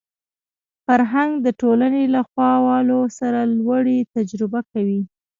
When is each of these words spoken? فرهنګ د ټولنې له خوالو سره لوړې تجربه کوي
فرهنګ 0.85 1.31
د 1.45 1.47
ټولنې 1.61 2.03
له 2.15 2.21
خوالو 2.29 2.99
سره 3.19 3.39
لوړې 3.57 3.97
تجربه 4.15 4.59
کوي 4.71 5.01